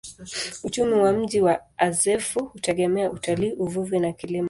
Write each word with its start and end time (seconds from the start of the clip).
Uchumi 0.63 0.93
wa 0.93 1.13
mji 1.13 1.41
wa 1.41 1.61
Azeffou 1.77 2.45
hutegemea 2.45 3.11
utalii, 3.11 3.51
uvuvi 3.53 3.99
na 3.99 4.13
kilimo. 4.13 4.39